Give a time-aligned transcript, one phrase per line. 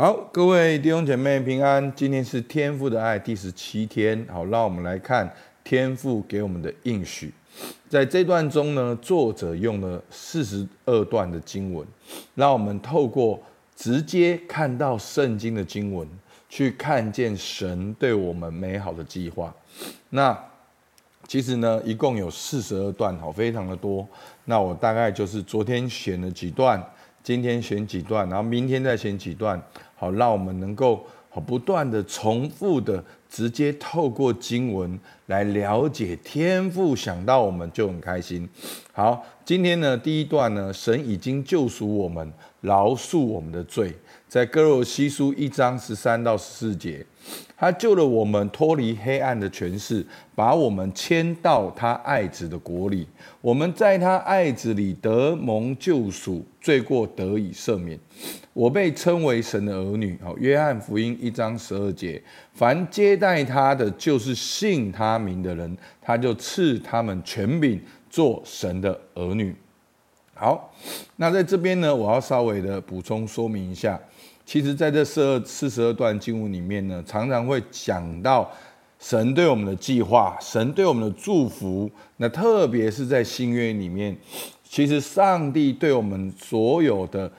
[0.00, 1.92] 好，各位弟兄姐妹平安。
[1.96, 4.24] 今天是天父的爱第十七天。
[4.30, 5.28] 好，让我们来看
[5.64, 7.34] 天父给我们的应许。
[7.88, 11.84] 在这段中呢，作者用了四十二段的经文，
[12.36, 13.42] 让我们透过
[13.74, 16.08] 直接看到圣经的经文，
[16.48, 19.52] 去看见神对我们美好的计划。
[20.10, 20.38] 那
[21.26, 24.06] 其实呢，一共有四十二段，好，非常的多。
[24.44, 26.80] 那我大概就是昨天选了几段，
[27.22, 29.60] 今天选几段，然后明天再选几段。
[29.94, 38.48] 好，让我们能够好不断的重复的直接透过经文来了解天父想到我们就很开心。
[38.92, 42.30] 好，今天呢，第一段呢，神已经救赎我们，
[42.60, 43.90] 饶恕我们的罪，
[44.28, 47.02] 在哥罗西书一章十三到十四节。
[47.56, 53.08] 他救了我们脱离黑暗的权势，把我们迁到他爱子的国里。
[53.40, 57.98] 我们在他爱子里得蒙救赎，罪过得以赦免。
[58.52, 60.18] 我被称为神的儿女。
[60.22, 62.22] 好，约翰福音一章十二节，
[62.52, 69.54] 凡接待他的，就是信他名的人，他就赐他们权柄做神的儿女。
[70.34, 70.72] 好，
[71.16, 73.98] 那在这边呢，我要稍微的补充说明一下。
[74.46, 78.50] 其实，在这四二四十二段经文里面呢，常常会讲到
[78.98, 81.90] 神对我们的计划，神对我们的祝福。
[82.16, 84.16] 那特别是在新约里面，
[84.64, 87.30] 其实上帝对我们所有的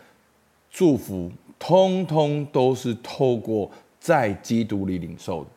[0.70, 5.50] 祝福，通通都是透过在基督里领受的。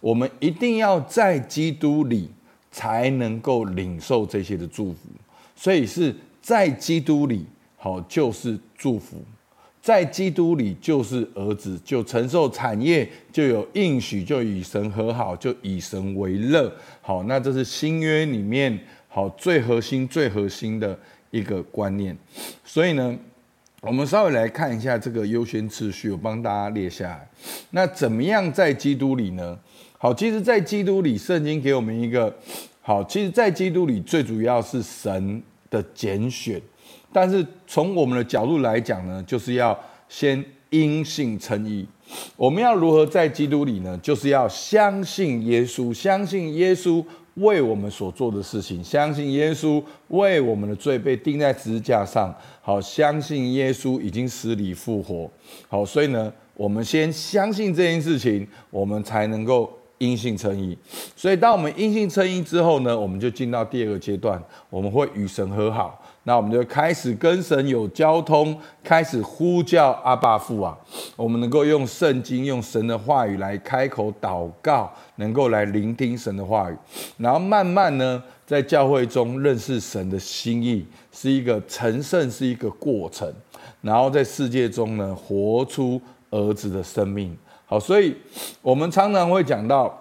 [0.00, 2.30] 我们一定要在基督里
[2.70, 5.08] 才能够领受这些的祝福。
[5.54, 7.44] 所以是在基督里，
[7.76, 9.22] 好，就是祝福。
[9.82, 16.70] 在基督里就是儿子，就承受产业，就有应许，就与神和好，就以神为乐。
[17.00, 20.98] 好，那这是新约里面好最核心、最核心的
[21.30, 22.14] 一个观念。
[22.62, 23.18] 所以呢，
[23.80, 27.26] 我们稍微来看一下这个优先次序，我帮大家列下来。
[27.70, 29.58] 那怎么样在基督里呢？
[30.02, 32.34] 好，其实，在基督里，圣经给我们一个
[32.80, 36.58] 好，其实，在基督里最主要是神的拣选。
[37.12, 41.86] 但是从我们的角度来讲呢，就是要先因信称义。
[42.34, 44.00] 我们要如何在基督里呢？
[44.02, 47.04] 就是要相信耶稣，相信耶稣
[47.34, 52.34] 为我们所做的事情，相信耶稣为我们的罪被钉在十字架上。
[52.62, 55.30] 好，相信耶稣已经死里复活。
[55.68, 59.70] 好，所以呢，我们先相信这件事情，我们才能够
[60.00, 60.76] 因信称义。
[61.14, 66.02] 所以，当我们因信称义之后呢，我们就进到第二个阶段，我们会与神和好。
[66.24, 70.76] 那我们就开始跟神有交通，开始呼叫阿爸父啊！
[71.16, 76.76] 我们能够用圣经、用神的话语来开口祷告，能够来聆听神的话语，
[77.16, 83.32] 然后慢慢呢，在教会中认识神的心意，是一个成圣，是一个过程。
[83.80, 86.00] 然后在世界中呢，活出
[86.30, 87.36] 儿子的生命。
[87.70, 88.12] 好，所以
[88.62, 89.96] 我们常常会讲到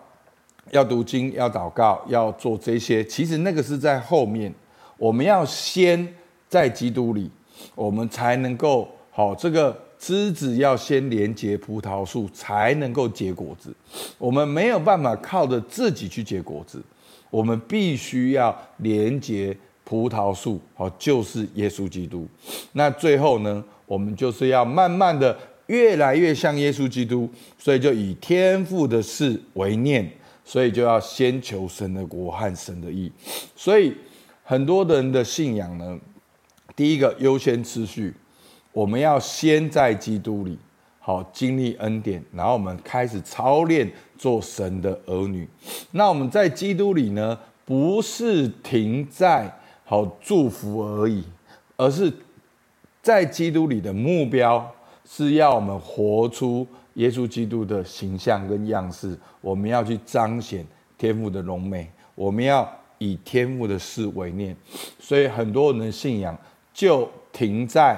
[0.71, 4.51] 要读经、要祷告、要做这些，其实那个是在后面。
[4.97, 6.15] 我们要先
[6.47, 7.29] 在基督里，
[7.75, 9.35] 我们才能够好。
[9.35, 13.71] 这个枝子要先连接葡萄树，才能够结果子。
[14.17, 16.81] 我们没有办法靠着自己去结果子，
[17.29, 22.27] 我们必须要连接葡萄树，好，就是耶稣基督。
[22.71, 25.37] 那最后呢，我们就是要慢慢的
[25.69, 30.11] 越来越像耶稣基督，所以就以天父的事为念，
[30.45, 33.11] 所以就要先求神的国和神的意，
[33.55, 33.95] 所以。
[34.41, 35.99] 很多的人的信仰呢，
[36.75, 38.11] 第一个优先次序，
[38.71, 40.57] 我们要先在基督里
[40.97, 43.87] 好经历恩典，然后我们开始操练
[44.17, 45.47] 做神的儿女。
[45.91, 49.55] 那我们在基督里呢，不是停在
[49.85, 51.23] 好祝福而已，
[51.77, 52.11] 而是
[53.03, 54.67] 在基督里的目标
[55.09, 59.17] 是要我们活出耶稣基督的形象跟样式。
[59.41, 60.63] 我们要去彰显
[60.97, 62.69] 天父的荣美，我们要。
[63.01, 64.53] 以天父的事为念，
[64.99, 66.37] 所以很多人的信仰
[66.73, 67.97] 就停在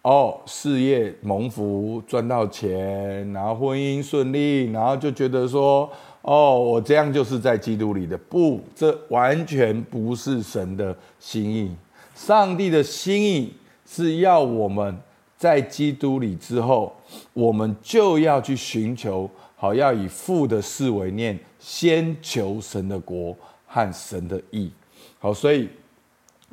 [0.00, 5.86] 哦，事业蒙福赚到钱，然后婚姻顺利，然后就觉得说
[6.22, 8.16] 哦，我这样就是在基督里的。
[8.16, 11.76] 不，这完全不是神的心意。
[12.14, 13.52] 上帝的心意
[13.84, 14.96] 是要我们
[15.40, 16.94] 在基督里之后，
[17.32, 23.34] 我们就要去寻求，好，要以父的事为念，先求神的国。
[23.72, 24.68] 和神的义，
[25.20, 25.68] 好，所以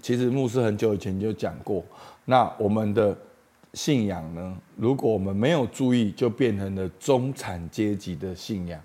[0.04, 1.84] 其实牧师很久以前就讲过，
[2.26, 3.18] 那我们的
[3.74, 8.80] 信仰呢，如果我们没有注意，就变成了中产阶级的信仰，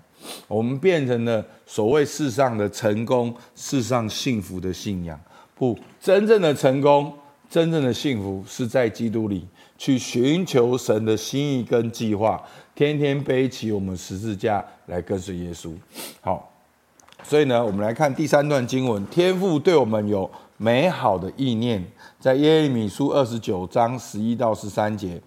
[0.47, 5.21] 我们变成了所谓世上的成功、世上幸福的信仰。
[5.53, 7.13] 不，真正的成功、
[7.53, 9.45] 真正的幸福是在基督里
[9.77, 15.71] 去寻求神的心意跟计划，天天背起我们十字架来跟随耶稣。
[16.19, 16.51] 好，
[17.21, 20.27] 所以呢，我们来看第三段经文：天父对我们有
[20.57, 21.85] 美好的意念，
[22.19, 25.21] 在耶利米书二十九章十一到十三节，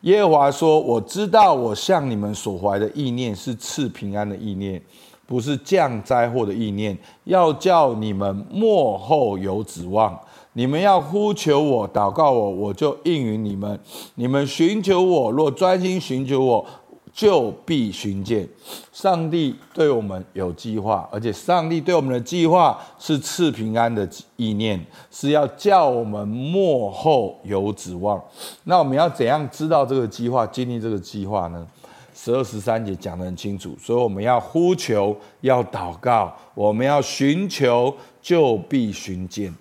[0.00, 4.82] 耶和华说：“我知道我向你们所怀的意念是赐平安的意念。”
[5.24, 10.18] 不是降灾祸的意念，要叫你们末后有指望。
[10.54, 13.78] 你们要呼求我，祷告我，我就应允你们。
[14.16, 16.66] 你们寻求我，若专心寻求我，
[17.12, 18.48] 就必寻见。
[18.92, 28.20] 上帝对我们有计划，而且上帝对我们的计划是赐平安的意念，是要叫我们幕后有指望。
[28.64, 31.66] 那我们要怎样知道这个计划，经历这个计划呢？
[32.12, 39.54] 十二十三节讲得很清楚，所以我们要呼求，要祷告，我们要寻求，就必寻见。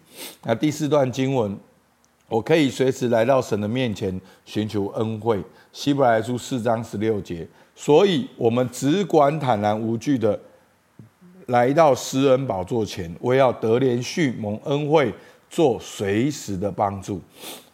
[0.43, 1.57] 那第四段经文，
[2.27, 5.41] 我可以随时来到神的面前寻求恩惠。
[5.71, 10.39] 希伯来书四章十六节，所以我们只管坦然无惧的
[11.47, 15.13] 来到施恩宝座前，我要得连续蒙恩惠，
[15.49, 17.21] 做随时的帮助。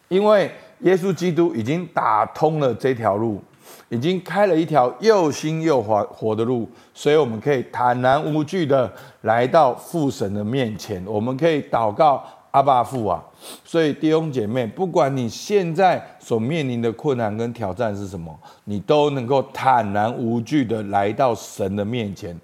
[0.08, 0.50] 因为
[0.80, 3.42] 耶稣基督已经打通了这条路。
[3.88, 8.92] 已经开了一条又新又活活的路，所以我们可以坦然无惧的
[9.22, 11.04] 来到父神的面前。
[11.06, 13.22] 我们可以祷告阿爸父啊！
[13.64, 18.34] 所以弟兄姐妹，不管你现在所面临的困难跟挑战是什么，
[18.64, 22.38] 你都能够坦然无惧的来到神的面前。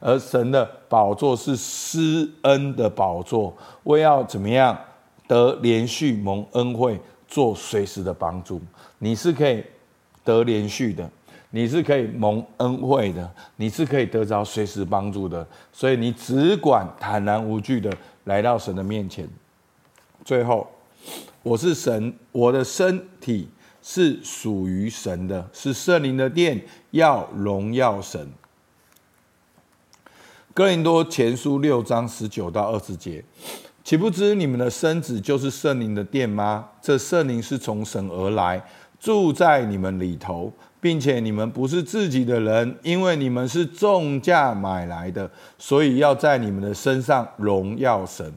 [0.00, 3.54] 而神的宝座是施恩的宝座，
[3.84, 4.76] 为要怎么样
[5.26, 8.60] 得连续蒙恩惠，做随时的帮助。
[8.98, 9.62] 你是可以。
[10.28, 11.10] 得连续的，
[11.52, 17.90] 你是可以蒙恩惠的，你是可以得着随时帮助的，所以你只管坦然无惧的
[18.24, 19.26] 来到神的面前。
[20.22, 20.68] 最后，
[21.42, 23.48] 我是神，我的身体
[23.82, 28.30] 是属于神的，是圣灵的殿，要荣耀神。
[30.52, 33.24] 哥林多前书六章十九到二十节，
[33.82, 36.68] 岂不知你们的身子就是圣灵的殿吗？
[36.82, 38.62] 这圣灵是从神而来。
[39.00, 48.32] 住在你们里头，并且你们不是自己的人，因为你们是重价买来的，所以要在你们的身上荣耀神。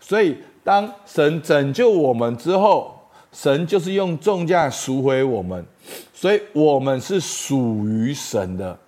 [0.00, 2.94] 所以，当神拯救我们之后，
[3.32, 5.64] 神就是用重价赎回我们，
[6.12, 8.78] 所以我们是属于神的。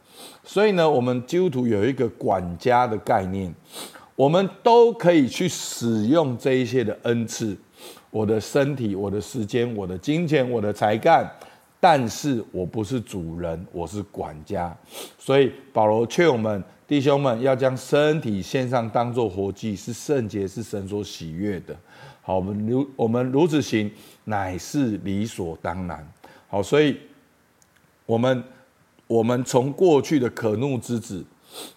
[0.45, 3.53] 所以呢，我们基督徒有一个管家的概念，
[4.15, 7.57] 我们都可以去使用这一些的恩赐。
[8.15, 11.29] 我的身体、我的时间、我的金钱、我的才干，
[11.81, 14.73] 但是我不是主人，我是管家。
[15.19, 21.77] 所以保罗劝我们弟兄们要将身体献上，当做活祭，是圣洁，是神所喜悦的。
[22.23, 23.91] 好，我们如我们如此行，
[24.23, 26.09] 乃是理所当然。
[26.47, 26.97] 好，所以
[28.07, 28.45] 我们
[29.09, 31.25] 我们从过去的可怒之子，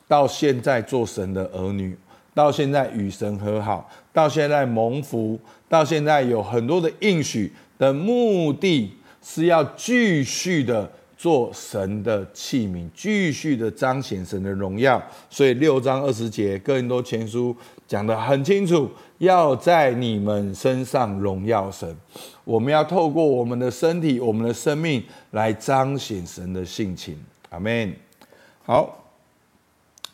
[0.07, 1.97] 到现在做神的儿女。
[2.37, 10.87] 到现在与神和好，到现在蒙福，到现在有很多的应许的目的，是要继续的
[11.17, 15.01] 做神的器皿，继续的彰显神的荣耀。
[15.31, 17.55] 所以六章二十节，哥林多前书
[17.87, 18.87] 讲得很清楚，
[19.17, 21.97] 要在你们身上荣耀神。
[22.43, 27.17] 我们要透过我们的身体、我们的生命来彰显神的性情。
[27.49, 27.91] 阿门。
[28.63, 29.03] 好，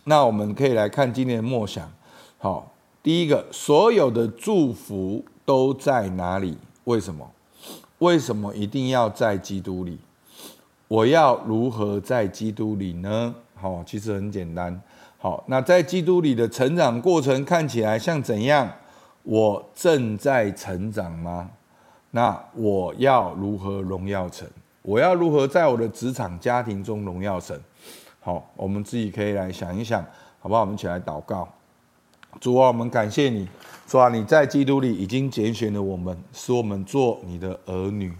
[0.05, 1.91] 那我们可以来看今天的默想。
[2.43, 6.57] 好，第一个，所有的祝福都在哪里？
[6.83, 7.31] 为什么？
[7.99, 9.97] 为什么一定要在基督里？
[10.89, 13.33] 我要如何在基督里呢？
[13.55, 14.77] 好，其实很简单。
[15.19, 18.69] 好，那在基督里的成长过程看起来像怎样？
[19.23, 21.49] 我正在成长吗？
[22.11, 24.45] 那我要如何荣耀神？
[24.81, 27.57] 我要如何在我的职场、家庭中荣耀神？
[28.19, 30.05] 好，我们自己可以来想一想，
[30.41, 30.59] 好不好？
[30.59, 31.47] 我们一起来祷告。
[32.39, 33.47] 主啊，我们感谢你，
[33.87, 38.11] 主啊，你在基督里已经拣选了我们，使我们做你的儿女。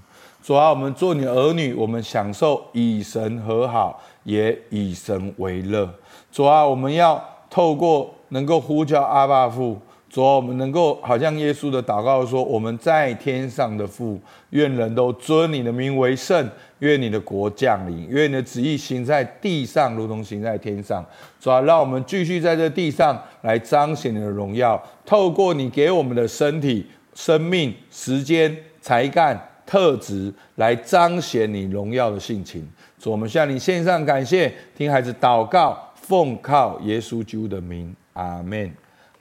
[0.42, 5.90] 主啊，我们做你的儿女，我们享受以神和好，也以神为乐。
[6.32, 9.78] 主啊，我们要透过能够呼叫阿爸父。
[10.14, 21.04] 主啊，我们能够好像耶稣的祷告说：“我们在天上的父，愿人都尊你的名为圣，愿你的国降临，愿你的旨意行在地上，如同行在天上。”
[21.42, 32.64] 主啊，让我们继续在这地上来彰显你的荣耀，透过你给我们的身体、生命、时间、才干、特质，来彰显你荣耀的性情。
[33.00, 38.72] 主，我们向你献上感谢，听孩子祷告，奉靠耶稣基督的名，阿门。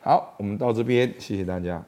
[0.04, 1.80] 好，我们到这边，谢谢大家。